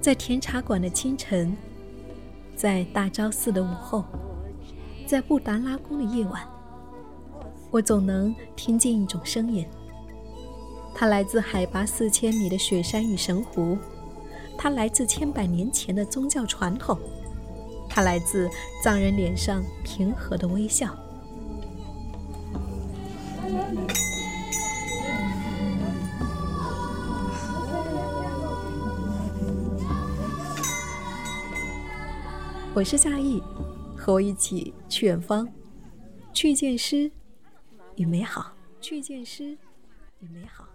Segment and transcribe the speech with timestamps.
[0.00, 1.56] 在甜茶馆的清晨，
[2.56, 4.04] 在大昭寺的午后，
[5.06, 6.42] 在布达拉宫的夜晚，
[7.70, 9.66] 我总能听见一种声音。
[10.94, 13.78] 它来自海拔四千米的雪山与神湖，
[14.58, 16.98] 它来自千百年前的宗教传统，
[17.88, 18.48] 它来自
[18.82, 20.96] 藏人脸上平和的微笑。
[32.76, 33.42] 我是夏意，
[33.96, 35.48] 和我一起去远方，
[36.34, 37.10] 去见诗
[37.94, 39.56] 与美好，去见诗
[40.18, 40.68] 与美好。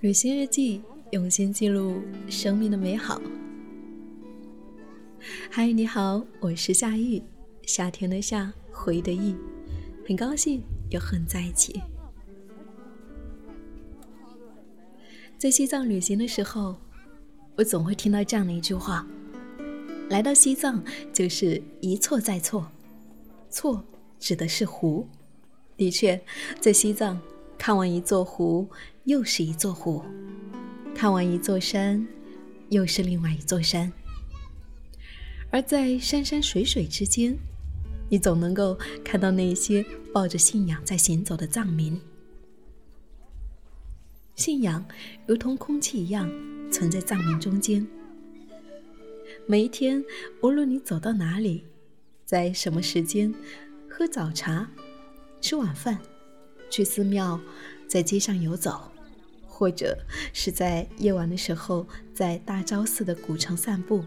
[0.00, 3.20] 旅行日记，用心记录生命的美好。
[5.50, 7.20] 嗨，你好，我是夏意，
[7.64, 9.34] 夏天的夏，回忆的意，
[10.06, 11.82] 很高兴又和你在一起。
[15.36, 16.76] 在西藏旅行的时候，
[17.56, 19.04] 我总会听到这样的一句话：
[20.10, 20.80] 来到西藏
[21.12, 22.70] 就是一错再错，
[23.50, 23.84] 错
[24.20, 25.08] 指的是湖。
[25.76, 26.20] 的确，
[26.60, 27.20] 在西藏。
[27.58, 28.66] 看完一座湖，
[29.04, 30.02] 又是一座湖；
[30.94, 32.06] 看完一座山，
[32.70, 33.92] 又是另外一座山。
[35.50, 37.36] 而在山山水水之间，
[38.08, 39.84] 你总能够看到那些
[40.14, 42.00] 抱着信仰在行走的藏民。
[44.36, 44.84] 信仰
[45.26, 46.30] 如同空气一样
[46.70, 47.84] 存在藏民中间。
[49.46, 50.02] 每一天，
[50.42, 51.64] 无论你走到哪里，
[52.24, 53.34] 在什么时间，
[53.90, 54.70] 喝早茶，
[55.40, 55.98] 吃晚饭。
[56.70, 57.40] 去寺庙，
[57.86, 58.90] 在街上游走，
[59.46, 59.98] 或者
[60.32, 64.04] 是在夜晚的时候，在大昭寺的古城散步，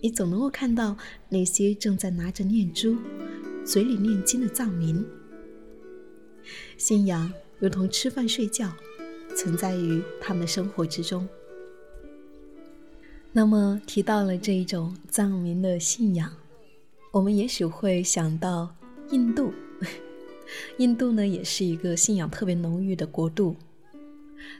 [0.00, 0.96] 你总能够看到
[1.28, 2.96] 那些正在拿着念珠、
[3.64, 5.04] 嘴里念经的藏民。
[6.76, 8.72] 信仰如同吃饭睡觉，
[9.36, 11.28] 存在于他们的生活之中。
[13.32, 16.32] 那么提到了这一种藏民的信仰，
[17.12, 18.74] 我们也许会想到
[19.10, 19.52] 印度。
[20.78, 23.56] 印度呢，也是一个信仰特别浓郁的国度。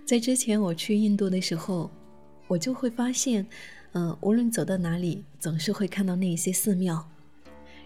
[0.05, 1.91] 在之前我去印度的时候，
[2.47, 3.47] 我就会发现，
[3.93, 7.09] 嗯，无论走到哪里，总是会看到那些寺庙，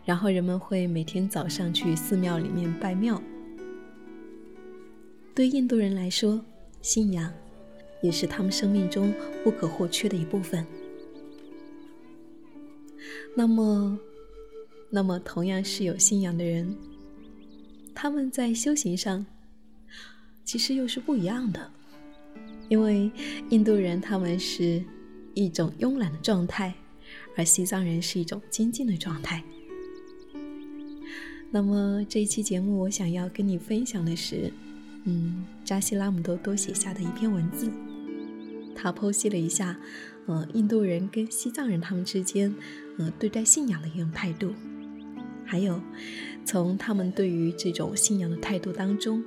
[0.04, 3.22] 然后人们会每天早上去寺庙里面拜庙。
[5.34, 6.44] 对印度人来说，
[6.82, 7.32] 信仰
[8.02, 10.66] 也是他们生命中不可或缺的一部分。
[13.36, 13.98] 那么，
[14.90, 16.76] 那么同样是有信仰的人。
[17.94, 19.24] 他们在修行上，
[20.44, 21.70] 其实又是不一样的，
[22.68, 23.10] 因为
[23.50, 24.82] 印度人他们是
[25.32, 26.74] 一种慵懒的状态，
[27.36, 29.42] 而西藏人是一种精进的状态。
[31.50, 34.52] 那么这一期节目，我想要跟你分享的是，
[35.04, 37.70] 嗯，扎西拉姆多多写下的一篇文字，
[38.74, 39.78] 他剖析了一下，
[40.26, 42.52] 呃，印度人跟西藏人他们之间，
[42.98, 44.52] 呃，对待信仰的一种态度。
[45.44, 45.80] 还有，
[46.44, 49.22] 从他们对于这种信仰的态度当中，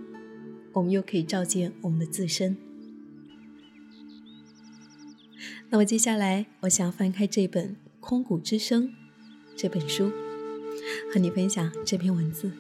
[0.74, 2.58] 我们又可以照见我们的自身。
[5.70, 8.90] 那么接下来，我想翻开这本《空谷之声》
[9.56, 10.12] 这本书，
[11.14, 12.52] 和你分享这篇文字。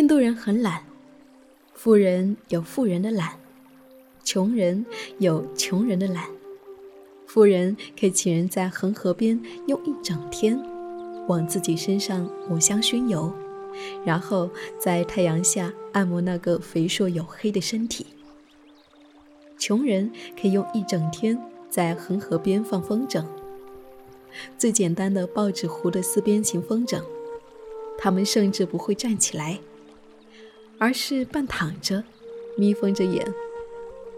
[0.00, 0.82] 印度人很懒，
[1.74, 3.34] 富人有富人的懒，
[4.24, 4.86] 穷人
[5.18, 6.24] 有穷人的懒。
[7.26, 10.58] 富人可以请人在恒河边用一整天，
[11.28, 13.30] 往自己身上抹香薰油，
[14.02, 14.48] 然后
[14.78, 18.06] 在太阳下按摩那个肥硕黝黑的身体。
[19.58, 20.10] 穷人
[20.40, 21.38] 可以用一整天
[21.68, 23.22] 在恒河边放风筝，
[24.56, 27.02] 最简单的报纸糊的四边形风筝，
[27.98, 29.60] 他们甚至不会站起来。
[30.80, 32.02] 而是半躺着，
[32.56, 33.30] 眯缝着眼，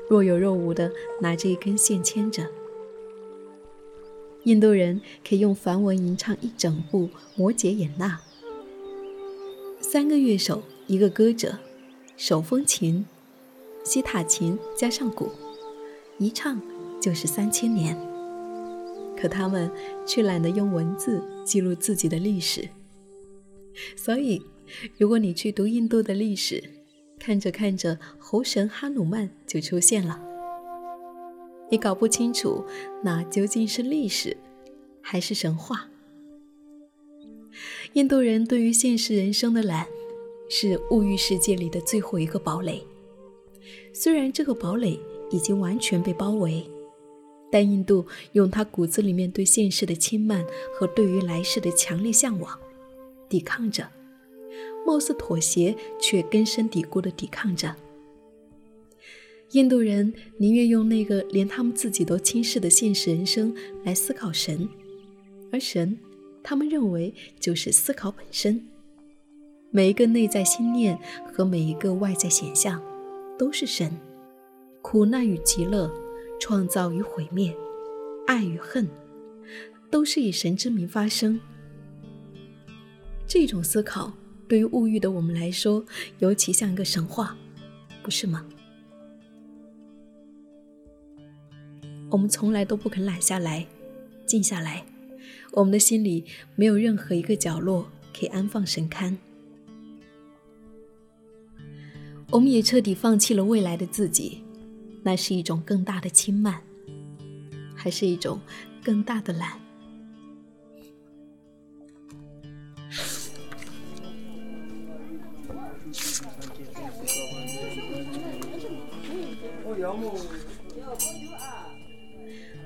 [0.08, 2.46] 若有若无地拿着一根线牵着。
[4.44, 8.20] 印度人可以用梵文吟唱一整部《摩羯演纳》，
[9.82, 11.58] 三个乐手，一个歌者，
[12.16, 13.06] 手风琴，
[13.82, 15.32] 西塔琴加上鼓，
[16.18, 16.62] 一唱
[17.00, 17.98] 就是三千年。
[19.20, 19.68] 可他们
[20.06, 22.68] 却懒得用文字记录自己的历史。
[23.96, 24.42] 所以，
[24.98, 26.62] 如果你去读印度的历史，
[27.18, 30.20] 看着看着，猴神哈努曼就出现了。
[31.70, 32.64] 你搞不清楚，
[33.02, 34.36] 那究竟是历史，
[35.00, 35.88] 还是神话？
[37.94, 39.86] 印度人对于现实人生的懒，
[40.48, 42.82] 是物欲世界里的最后一个堡垒。
[43.92, 44.98] 虽然这个堡垒
[45.30, 46.66] 已经完全被包围，
[47.50, 50.44] 但印度用他骨子里面对现实的轻慢
[50.74, 52.58] 和对于来世的强烈向往，
[53.28, 53.86] 抵抗着，
[54.86, 57.74] 貌似妥协，却根深蒂固的抵抗着。
[59.52, 64.68] 印度人宁愿用那个连他们自己都轻视的现实人生来思考神，
[65.50, 65.98] 而神。
[66.44, 68.66] 他们认为，就是思考本身，
[69.70, 70.98] 每一个内在心念
[71.32, 72.82] 和每一个外在显象，
[73.38, 73.96] 都是神。
[74.80, 75.88] 苦难与极乐，
[76.40, 77.54] 创造与毁灭，
[78.26, 78.88] 爱与恨，
[79.88, 81.38] 都是以神之名发生。
[83.24, 84.12] 这种思考
[84.48, 85.84] 对于物欲的我们来说，
[86.18, 87.36] 尤其像一个神话，
[88.02, 88.46] 不是吗？
[92.10, 93.66] 我们从来都不肯懒下来，
[94.26, 94.84] 静下来。
[95.52, 96.24] 我们的心里
[96.54, 99.16] 没有任何一个角落可以安放神龛，
[102.30, 104.42] 我们也彻底放弃了未来的自己，
[105.02, 106.62] 那是一种更大的轻慢，
[107.74, 108.40] 还是一种
[108.82, 109.61] 更大的懒？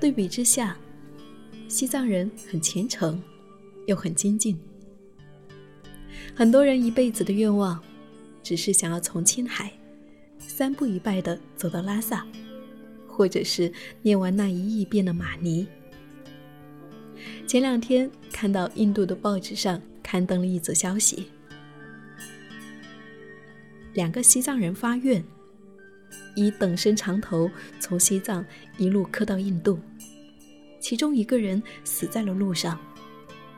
[0.07, 0.77] 对比之下。
[1.67, 3.21] 西藏人很虔诚，
[3.87, 4.57] 又很精进。
[6.33, 7.77] 很多人一辈子的愿望，
[8.41, 9.69] 只是想要从青海
[10.39, 12.25] 三步一拜的走到拉萨，
[13.05, 13.69] 或者是
[14.01, 15.67] 念完那一亿遍的玛尼。
[17.45, 21.27] 前两天看到印度的报纸上刊登了一则消息：
[23.91, 25.21] 两个西藏人发愿，
[26.35, 27.49] 以等身长头
[27.79, 28.45] 从西藏
[28.77, 29.79] 一路磕到印度。
[30.79, 32.79] 其中一个人死在了路上，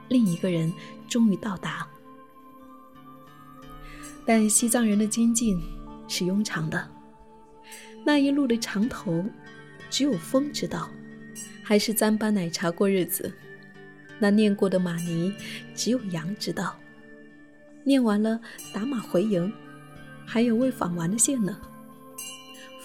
[0.07, 0.71] 另一个人
[1.07, 1.87] 终于到达。
[4.25, 5.61] 但西藏人的精进
[6.07, 6.89] 是庸常的，
[8.05, 9.25] 那一路的长头，
[9.89, 10.89] 只有风知道，
[11.63, 13.31] 还是糌粑奶茶过日子。
[14.17, 15.33] 那念过的玛尼，
[15.75, 16.77] 只有羊知道。
[17.83, 18.39] 念完了
[18.73, 19.51] 打马回营，
[20.25, 21.59] 还有未纺完的线呢。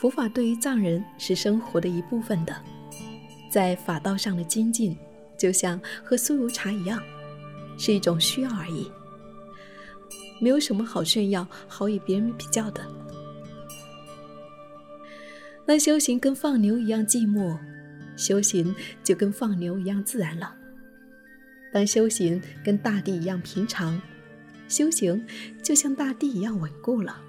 [0.04, 2.54] 佛法对于藏人是生活的一部分的。
[3.50, 4.94] 在法道上的精进，
[5.38, 7.02] 就像喝酥油茶一样，
[7.78, 8.92] 是一种需要而已，
[10.42, 12.86] 没有什么好炫耀、好与别人比较的。
[15.64, 17.56] 那修行跟放牛一样寂寞，
[18.14, 20.54] 修行就跟放牛一样自然了。
[21.72, 23.98] 当修行跟大地一样平常，
[24.68, 25.24] 修行
[25.62, 27.22] 就像大地一样稳固了。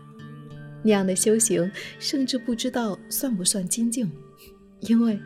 [0.86, 4.10] 那样的修行，甚至不知道算不算精进，
[4.80, 5.20] 因为。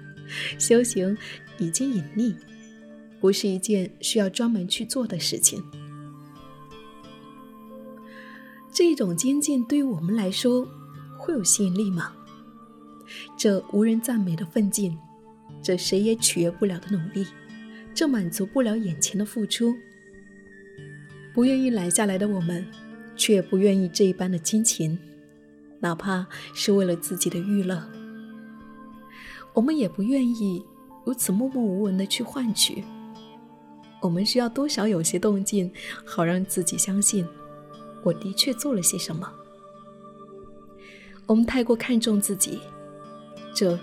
[0.59, 1.17] 修行
[1.57, 2.35] 已经隐匿，
[3.19, 5.59] 不是一件需要专门去做的事情。
[8.71, 10.67] 这种精进对于我们来说
[11.17, 12.13] 会有吸引力吗？
[13.35, 14.95] 这无人赞美的奋进，
[15.63, 17.25] 这谁也取悦不了的努力，
[17.95, 19.75] 这满足不了眼前的付出，
[21.33, 22.63] 不愿意揽下来的我们，
[23.15, 24.95] 却不愿意这一般的金钱，
[25.79, 27.81] 哪怕是为了自己的娱乐。
[29.53, 30.63] 我们也不愿意
[31.05, 32.83] 如此默默无闻的去换取，
[34.01, 35.71] 我们需要多少有些动静，
[36.05, 37.27] 好让自己相信
[38.03, 39.31] 我的确做了些什么。
[41.25, 42.59] 我们太过看重自己，
[43.53, 43.77] 这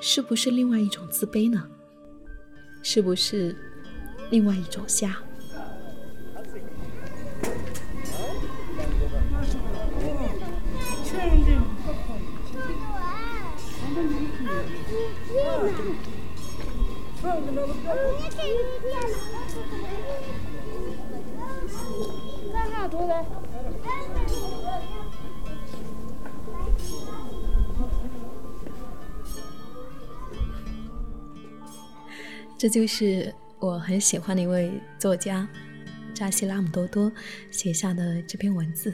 [0.00, 1.68] 是不是另外一种自卑呢？
[2.82, 3.54] 是不是
[4.30, 5.16] 另外一种瞎？
[32.58, 35.48] 这就是我很喜欢的一位作家
[36.14, 37.10] 扎西拉姆多多
[37.50, 38.92] 写下的这篇文字，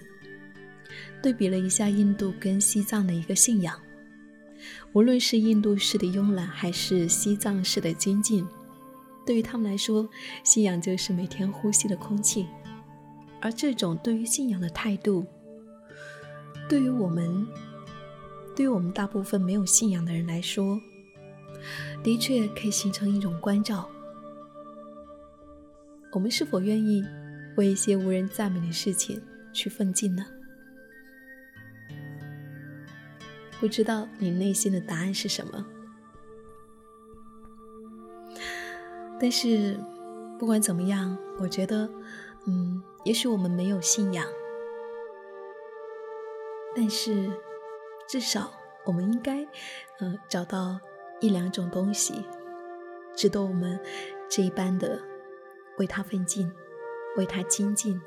[1.22, 3.78] 对比了一下印度跟西藏的一个信仰。
[4.92, 8.46] 无论是印度式的慵懒，还是西藏式的精进，
[9.26, 10.08] 对于他们来说，
[10.42, 12.46] 信仰就是每天呼吸的空气。
[13.40, 15.26] 而这种对于信仰的态度，
[16.68, 17.46] 对于我们
[18.56, 20.80] 对于我们大部分没有信仰的人来说，
[22.02, 23.88] 的确可以形成一种关照。
[26.12, 27.04] 我们是否愿意
[27.58, 29.20] 为一些无人赞美的事情
[29.52, 30.24] 去奋进呢？
[33.58, 35.66] 不知道你内心的答案是什么？
[39.18, 39.78] 但是，
[40.38, 41.88] 不管怎么样，我觉得，
[42.46, 44.26] 嗯，也许我们没有信仰，
[46.76, 47.30] 但是
[48.06, 48.52] 至少
[48.84, 49.42] 我们应该，
[50.00, 50.78] 呃，找到
[51.20, 52.26] 一两种东西，
[53.16, 53.80] 值得我们
[54.28, 55.00] 这一般的
[55.78, 56.52] 为他奋进，
[57.16, 57.98] 为他精进。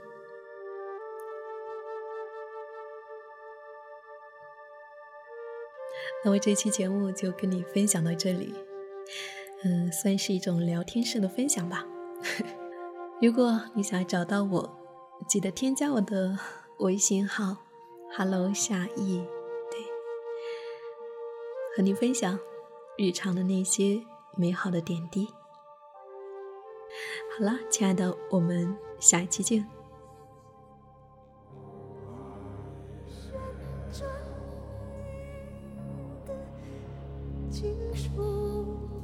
[6.24, 8.54] 那么这期节目就跟你分享到这里。
[9.64, 11.86] 嗯，算是一种聊天式的分享吧。
[13.22, 14.78] 如果你想找到我，
[15.28, 16.38] 记得添加我的
[16.78, 17.58] 微信号
[18.16, 19.26] ，Hello 夏意，
[19.70, 19.80] 对，
[21.76, 22.40] 和你分享
[22.98, 24.02] 日常的那些
[24.38, 25.28] 美好的点滴。
[27.38, 29.79] 好了，亲爱的，我们下一期见。
[37.60, 38.99] 情书。